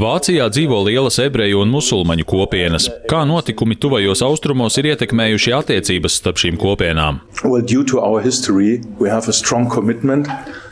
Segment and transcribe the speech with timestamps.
[0.00, 2.86] Vācijā dzīvo lielas ebreju un musulmaņu kopienas.
[3.10, 7.20] Kā notikumi tuvajos austrumos ir ietekmējuši attiecības starp šīm kopienām?
[7.44, 7.60] Well,
[8.24, 8.80] history,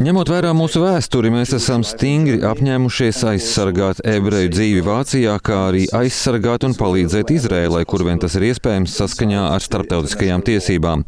[0.02, 6.64] Ņemot vērā mūsu vēsturi, mēs esam stingri apņēmušies aizsargāt ebreju dzīvi Vācijā, kā arī aizsargāt
[6.67, 11.04] un palīdzēt Izrēlai, kur vien tas ir iespējams saskaņā ar starptautiskajām tiesībām.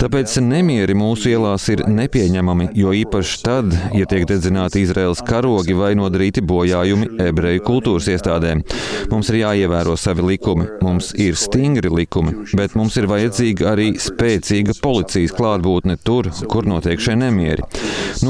[0.00, 5.92] Tāpēc nemieri mūsu ielās ir nepieņemami, jo īpaši tad, ja tiek dedzināti Izraels karogi vai
[6.00, 8.64] nodarīti bojājumi ebreju kultūras iestādēm.
[9.12, 14.80] Mums ir jāievēro savi likumi, mums ir stingri likumi, bet mums ir vajadzīga arī spēcīga
[14.82, 17.70] policijas klātbūtne tur, kur notiek šie nemieri.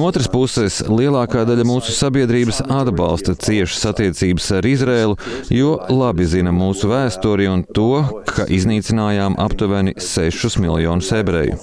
[0.02, 5.14] No otras puses, lielākā daļa mūsu sabiedrības atbalsta ciešas attiecības ar Izrēlu,
[5.54, 11.54] jo labi zina mūsu vēsturi un to, ka iznīcinājām aptuveni 6 miljonus ebreju.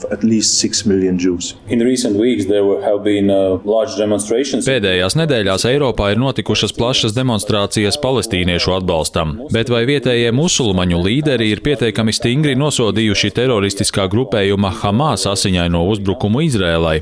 [4.72, 11.68] Pēdējās nedēļās Eiropā ir notikušas plašas demonstrācijas palestīniešu atbalstam, bet vai vietējie musulmaņu līderi ir
[11.68, 17.02] pietiekami stingri nosodījuši teroristiskā grupējuma Hamas asiņaino uzbrukumu Izrēlai?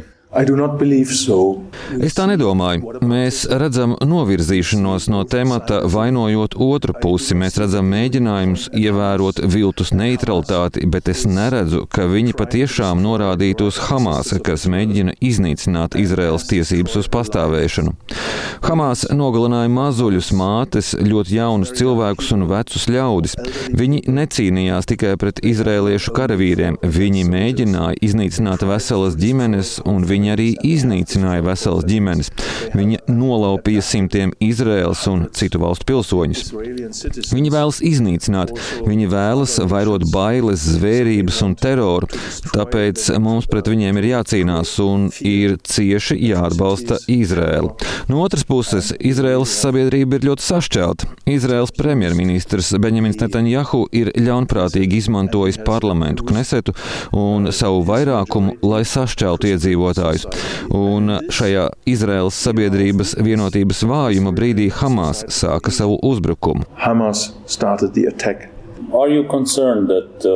[2.04, 2.98] Es tā nedomāju.
[3.08, 7.36] Mēs redzam novirzīšanos no temata, vainojot otru pusi.
[7.40, 14.34] Mēs redzam mēģinājumus ievērot viltus neutralitāti, bet es neredzu, ka viņi patiešām norādītu uz Hamas,
[14.44, 17.96] kas mēģina iznīcināt Izraels tiesības uz pastāvēšanu.
[18.68, 23.38] Hamas nogalināja mazuļus, mātes, ļoti jaunus cilvēkus un vecus ļaudis.
[23.80, 30.48] Viņi necīnījās tikai pret izrēliešu karavīriem, viņi mēģināja iznīcināt veselas ģimenes un viņi Viņi arī
[30.66, 32.32] iznīcināja veselas ģimenes.
[32.74, 36.48] Viņi nolaupīja simtiem Izraels un citu valstu pilsoņus.
[37.30, 38.56] Viņi vēlas iznīcināt,
[38.88, 42.10] viņi vēlas vairot bailes, zvērības un teroru.
[42.50, 47.76] Tāpēc mums pret viņiem ir jācīnās un ir cieši jāatbalsta Izraela.
[48.10, 51.12] No otras puses, Izraels sabiedrība ir ļoti sašķelta.
[51.30, 56.74] Izraels premjerministrs Benjamins Netanjahu ir ļaunprātīgi izmantojis parlamentu Knesetu
[57.14, 60.72] un savu vairākumu, lai sašķeltu iedzīvotājus iedzīvotājus.
[60.76, 66.68] Un šajā Izraels sabiedrības vienotības vājuma brīdī Hamas sāka savu uzbrukumu.
[66.84, 68.50] Hamas started the attack
[70.26, 70.32] uh,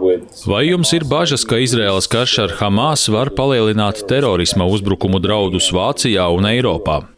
[0.00, 0.44] with...
[0.46, 6.28] Vai jums ir bažas, ka Izraēlas karš ar Hamas var palielināt terorisma uzbrukumu draudus Vācijā
[6.30, 7.13] un Eiropā?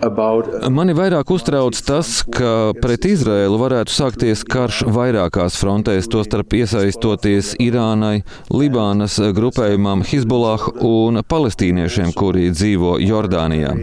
[0.00, 0.46] About...
[0.72, 8.22] Mani vairāk uztrauc tas, ka pret Izraēlu varētu sākties karš vairākās frontēs, tostarp iesaistoties Irānai,
[8.48, 13.74] Libānas grupējumam Hizbollah un palestīniešiem, kuri dzīvo Jordānijā.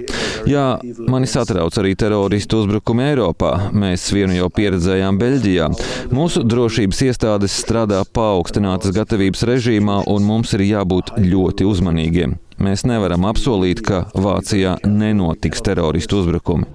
[0.50, 0.66] Jā,
[1.06, 3.54] mani satrauc arī teroristu uzbrukumi Eiropā.
[3.78, 5.70] Mēs vienu jau pieredzējām Beļģijā.
[6.18, 12.38] Mūsu drošības iestādes strādā paaugstinātas gatavības režīmā, un mums ir jābūt ļoti uzmanīgiem.
[12.58, 16.66] Mēs nevaram apsolīt, ka Vācijā nenotiks teroristu uzbrukumi.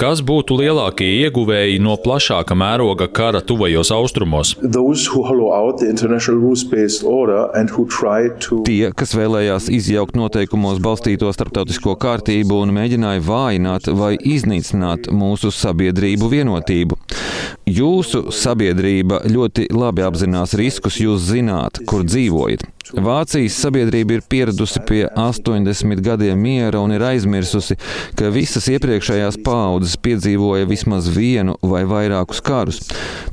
[0.00, 4.54] Kas būtu lielākie ieguvēji no plašāka mēroga kara tuvajos austrumos?
[8.42, 8.62] To...
[8.66, 16.32] Tie, kas vēlējās izjaukt noteikumos balstīto starptautisko kārtību un mēģināja vājināt vai iznīcināt mūsu sabiedrību
[16.32, 16.98] vienotību.
[17.62, 22.66] Jūsu sabiedrība ļoti labi apzinās riskus, jūs zināt, kur dzīvojat.
[22.92, 27.76] Vācijas sabiedrība ir pieradusi pie 80 gadiem miera un ir aizmirsusi,
[28.18, 32.82] ka visas iepriekšējās paaudzes piedzīvoja vismaz vienu vai vairākus karus.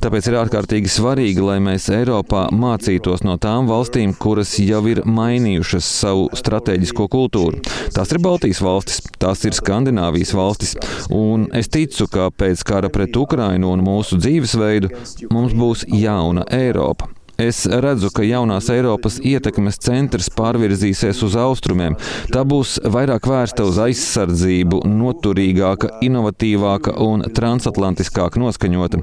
[0.00, 5.90] Tāpēc ir ārkārtīgi svarīgi, lai mēs Eiropā mācītos no tām valstīm, kuras jau ir mainījušas
[6.04, 7.60] savu strateģisko kultūru.
[7.92, 10.76] Tās ir Baltijas valstis, tās ir Skandināvijas valstis,
[11.10, 14.92] un es ticu, ka pēc kara pret Ukrainu un mūsu dzīvesveidu
[15.32, 17.10] mums būs jauna Eiropa.
[17.40, 21.94] Es redzu, ka jaunās Eiropas ietekmes centrs pārvirzīsies uz austrumiem.
[22.34, 29.00] Tā būs vairāk vērsta uz aizsardzību, noturīgāka, inovatīvāka un transatlantiskāk noskaņota.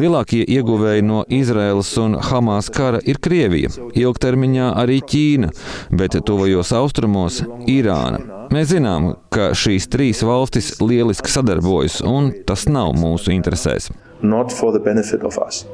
[0.00, 5.52] Lielākie ieguvēji no Izraēlas un Hamas kara ir Krievija, ilgtermiņā arī Ķīna,
[5.92, 7.42] bet tuvajos austrumos-
[7.76, 8.48] Irāna.
[8.54, 13.92] Mēs zinām, ka šīs trīs valstis lieliski sadarbojas, un tas nav mūsu interesēs.
[14.24, 15.66] Not for the benefit of us.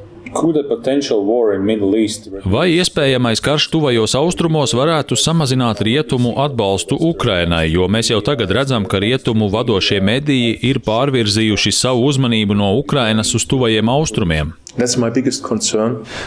[2.45, 8.85] Vai iespējamais karš tuvajos austrumos varētu samazināt rietumu atbalstu Ukrainai, jo mēs jau tagad redzam,
[8.87, 14.55] ka rietumu vadošie mediji ir pārvirzījuši savu uzmanību no Ukrainas uz tuvajiem austrumiem?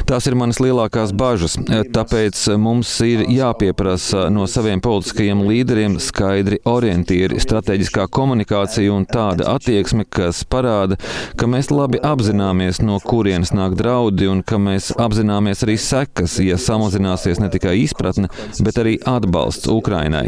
[0.08, 1.56] Tās ir manas lielākās bažas.
[1.94, 10.05] Tāpēc mums ir jāpieprasa no saviem politiskajiem līderiem skaidri orientieri, strateģiskā komunikācija un tāda attieksme,
[10.05, 10.99] kas parāda,
[11.41, 16.58] ka mēs labi apzināmies, no kurienes nāk draudi un ka mēs apzināmies arī sekas, ja
[16.61, 18.29] samazināsies ne tikai izpratne,
[18.61, 20.26] bet arī atbalsts Ukrainai.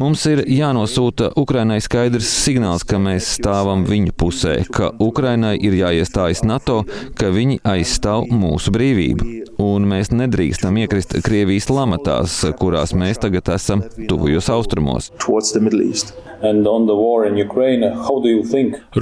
[0.00, 6.42] Mums ir jānosūta Ukrainai skaidrs signāls, ka mēs stāvam viņu pusē, ka Ukrainai ir jāiestājas
[6.46, 6.82] NATO,
[7.18, 9.26] ka viņi Viņi aizstāv mūsu brīvību,
[9.60, 15.10] un mēs nedrīkstam iekrist Krievijas lamatās, kurās mēs tagad esam tuvajos austrumos.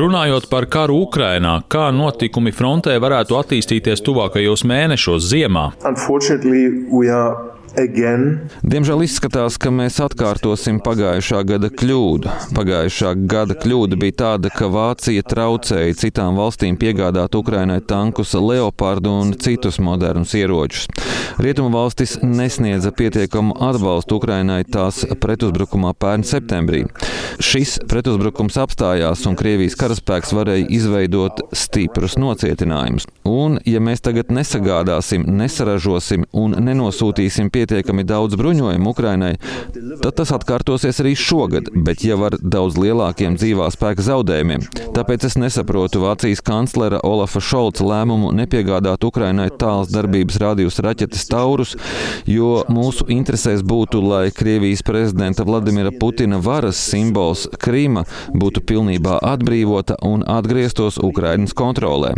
[0.02, 5.68] Runājot par karu Ukrainā, kā notikumi frontē varētu attīstīties tuvākajos mēnešos ziemā?
[7.78, 8.50] Again.
[8.60, 12.32] Diemžēl izskatās, ka mēs atkārtosim pagājušā gada kļūdu.
[12.56, 19.32] Pagājušā gada kļūda bija tāda, ka Vācija traucēja citām valstīm piegādāt Ukrainai tankus, leopardu un
[19.40, 20.88] citus modernus ieročus.
[21.40, 26.84] Rietumu valstis nesniedza pietiekamu atbalstu Ukrainai tās pretuzbrukumā pērn septembrī.
[27.42, 33.08] Šis pretuzbrukums apstājās, un Krievijas karaspēks varēja izveidot stiprus nocietinājumus.
[33.28, 39.36] Un, ja mēs tagad nesagādāsim, nesaražosim un nenosūtīsim pie pietiekami daudz bruņojumu Ukrainai,
[40.02, 44.64] tad tas atkārtosies arī šogad, bet jau ar daudz lielākiem dzīvā spēka zaudējumiem.
[44.96, 51.76] Tāpēc es nesaprotu Vācijas kanclera Olafa Šolca lēmumu nepiegādāt Ukrainai tāls darbības rādījus raķetes Taurus,
[52.26, 57.11] jo mūsu interesēs būtu, lai Krievijas prezidenta Vladimira Putina varas simbols
[57.62, 58.04] Krīma
[58.34, 62.14] būtu pilnībā atbrīvota un atgrieztos Ukrainas kontrolē.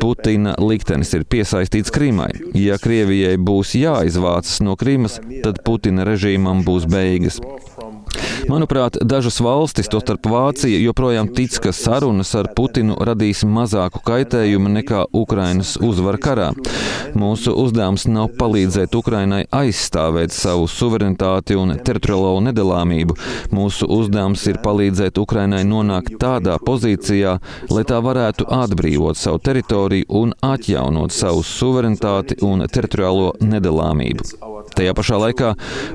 [0.00, 2.30] Putina liktenis ir piesaistīts Krīmai.
[2.54, 7.40] Ja Krievijai būs jāizvācas no Krimas, tad Putina režīmam būs beigas.
[8.50, 15.04] Manuprāt, dažas valstis, tostarp Vācija, joprojām tic, ka sarunas ar Putinu radīs mazāku kaitējumu nekā
[15.14, 16.48] Ukrainas uzvara karā.
[17.14, 23.18] Mūsu uzdevums nav palīdzēt Ukrainai aizstāvēt savu suverenitāti un teritoriālo nedalāmību.
[23.54, 27.38] Mūsu uzdevums ir palīdzēt Ukrainai nonākt tādā pozīcijā,
[27.70, 34.49] lai tā varētu atbrīvot savu teritoriju un atjaunot savu suverenitāti un teritoriālo nedalāmību.
[34.80, 35.48] Tajā pašā laikā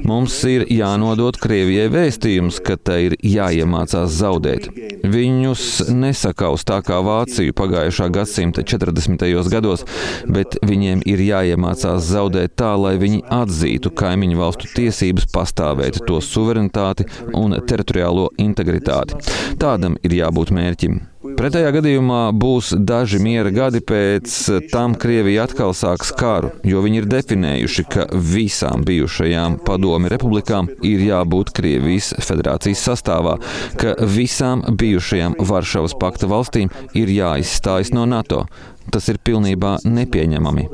[0.06, 4.68] mums ir jānodod Krievijai vēstījums, ka tai ir jāiemācās zaudēt.
[5.10, 9.26] Viņus nesakaus tā kā Vāciju pagājušā gadsimta 40.
[9.50, 9.88] gados,
[10.30, 17.10] bet viņiem ir jāiemācās zaudēt tā, lai viņi atzītu kaimiņu valstu tiesības pastāvēt to suverenitāti
[17.34, 19.18] un teritoriālo integritāti.
[19.58, 21.02] Tādam ir jābūt mērķim.
[21.36, 24.36] Pretējā gadījumā būs daži miera gadi pēc
[24.72, 31.04] tam Krievija atkal sāks karu, jo viņi ir definējuši, ka visām bijušajām padomi republikām ir
[31.04, 33.36] jābūt Krievijas federācijas sastāvā,
[33.82, 38.46] ka visām bijušajām Varšavas pakta valstīm ir jāizstājas no NATO.
[38.94, 40.70] Tas ir pilnībā nepieņemami.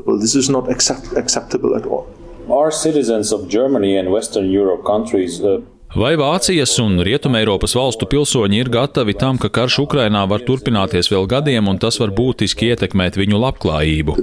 [2.51, 5.61] Our citizens of Germany and Western Europe countries uh,
[5.91, 11.27] Vai Vācijas un Rietumēropas valstu pilsoņi ir gatavi tam, ka karš Ukrainā var turpināties vēl
[11.27, 14.15] gadiem un tas var būtiski ietekmēt viņu labklājību?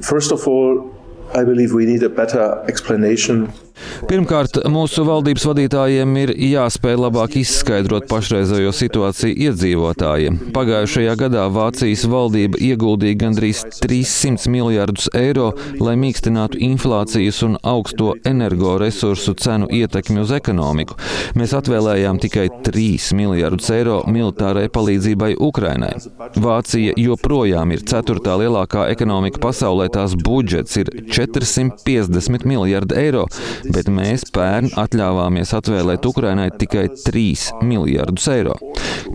[4.09, 10.39] Pirmkārt, mūsu valdības vadītājiem ir jāspēj labāk izskaidrot pašreizējo situāciju iedzīvotājiem.
[10.57, 15.51] Pagājušajā gadā Vācijas valdība ieguldīja gandrīz 300 miljardus eiro,
[15.83, 20.99] lai mīkstinātu inflācijas un augsto energoresursu cenu ietekmi uz ekonomiku.
[21.39, 25.95] Mēs atvēlējām tikai 3 miljardus eiro militārai palīdzībai Ukrainai.
[26.39, 33.27] Vācija joprojām ir ceturtā lielākā ekonomika pasaulē, tās budžets ir 450 miljardi eiro,
[33.75, 38.57] bet mēs pērn atļāvāmies atvēlēt Ukrainai tikai 3 miljardus eiro.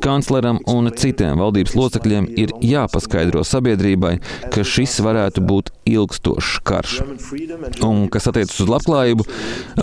[0.04, 4.16] Kancleram un citiem valdības locekļiem ir jāpaskaidro sabiedrībai,
[4.54, 6.96] ka šis varētu būt ilgstošs karš.
[7.86, 9.28] Un kas attiecas uz labklājību,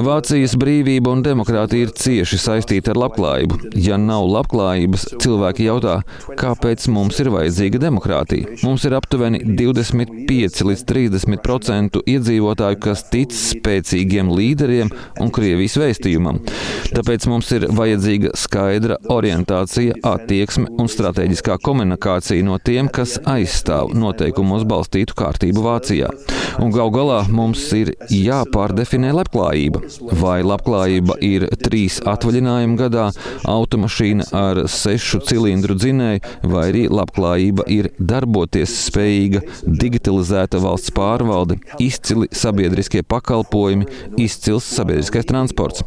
[0.07, 3.61] Vācijas brīvība un demokrātija ir cieši saistīta ar labklājību.
[3.81, 6.01] Ja nav labklājības, cilvēki jautā,
[6.41, 8.57] kāpēc mums ir vajadzīga demokrātija.
[8.65, 14.91] Mums ir aptuveni 25 līdz 30 procentu iedzīvotāju, kas tic spēcīgiem līderiem
[15.21, 16.41] un Krievijas vēstījumam.
[16.95, 24.67] Tāpēc mums ir vajadzīga skaidra orientācija, attieksme un strateģiskā komunikācija no tiem, kas aizstāv noteikumos
[24.69, 26.13] balstītu kārtību Vācijā.
[26.59, 29.83] Un gal galā mums ir jāpārdefinē labklājība.
[30.21, 33.07] Vai labklājība ir trīs atvaļinājumu gadā,
[33.49, 42.31] automašīna ar sešu cilindru dzinēju, vai arī labklājība ir darboties spējīga, digitalizēta valsts pārvalde, izcili
[42.35, 43.89] sabiedriskie pakalpojumi,
[44.21, 45.87] izcils sabiedriskais transports.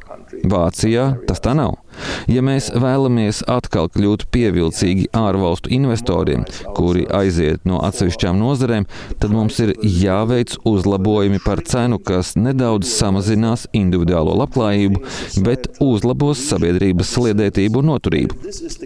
[0.50, 1.83] Vācijā tas tā nav.
[2.32, 6.46] Ja mēs vēlamies atkal kļūt pievilcīgi ārvalstu investoriem,
[6.78, 8.88] kuri aiziet no atsevišķām nozarēm,
[9.20, 15.04] tad mums ir jāveic uzlabojumi par cenu, kas nedaudz samazinās individuālo labklājību,
[15.46, 18.40] bet uzlabos sabiedrības sliedētību un noturību.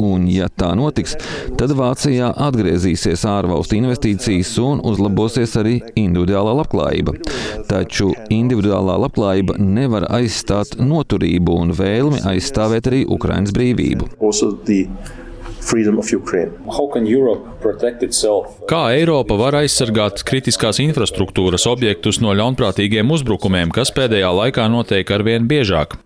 [0.03, 1.15] Un, ja tā notiks,
[1.59, 7.15] tad Vācijā atgriezīsies ārvalstu investīcijas un uzlabosies arī individuālā labklājība.
[7.69, 14.09] Taču individuālā labklājība nevar aizstāt noturību un vēlmi aizstāvēt arī Ukrainas brīvību.
[18.69, 25.49] Kā Eiropa var aizsargāt kritiskās infrastruktūras objektus no ļaunprātīgiem uzbrukumiem, kas pēdējā laikā notiek arvien
[25.49, 25.97] biežāk?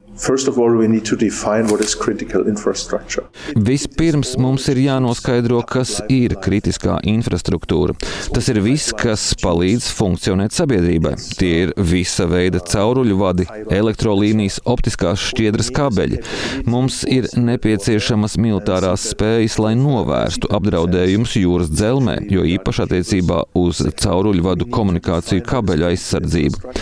[3.57, 7.95] Vispirms mums ir jānoskaidro, kas ir kritiskā infrastruktūra.
[8.33, 11.15] Tas ir viss, kas palīdz funkcionēt sabiedrībai.
[11.39, 16.21] Tie ir visa veida cauruļu vadi, elektrolīnijas, optiskās šķiedras kabeļi.
[16.69, 24.45] Mums ir nepieciešamas militārās spējas, lai novērstu apdraudējumus jūras dzelzmē, jo īpaši attiecībā uz cauruļu
[24.45, 26.77] vadu komunikāciju kabeļu aizsardzību.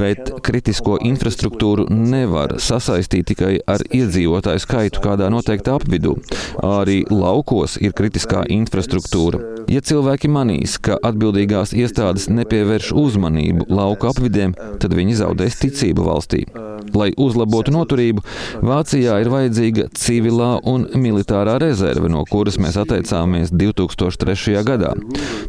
[0.00, 6.16] Bet kritisko infrastruktūru nevar sasaistīt tikai ar iedzīvotāju skaitu kādā noteiktā apvidū.
[6.64, 9.40] Arī laukos ir kritiskā infrastruktūra.
[9.70, 16.46] Ja cilvēki manīs, ka atbildīgās iestādes nepievērš uzmanību lauku apvidiem, tad viņi zaudēs ticību valstī.
[16.94, 18.24] Lai uzlabotu noturību,
[18.64, 24.60] Vācijā ir vajadzīga civilā un militārā rezerve, no kuras mēs atteicāmies 2003.
[24.66, 24.92] gadā.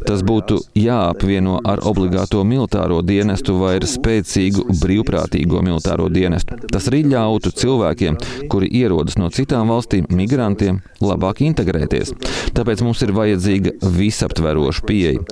[0.06, 6.58] Tas būtu jāapvieno ar obligāto militāro dienestu vai ar spēcīgu brīvprātīgo militāro dienestu.
[6.72, 8.18] Tas arī ļautu cilvēkiem,
[8.52, 12.14] kuri ierodas no citām valstīm, migrantiem, labāk integrēties.
[12.56, 15.22] Tāpēc mums ir vajadzīga visaptveroša pieeja.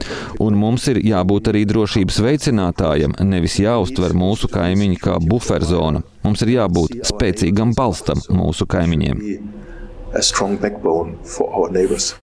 [0.40, 5.89] Un mums ir jābūt arī drošības veicinātājam, nevis jāuztver mūsu kaimiņi kā buferzona.
[6.24, 9.22] Mums ir jābūt spēcīgam balstam mūsu kaimiņiem.